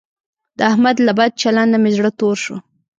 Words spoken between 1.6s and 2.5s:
مې زړه تور